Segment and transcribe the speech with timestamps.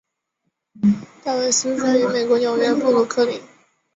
[1.23, 3.39] 戴维斯出生于美国纽约布鲁克林。